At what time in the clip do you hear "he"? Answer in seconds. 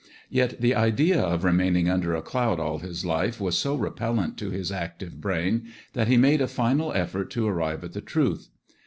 6.07-6.17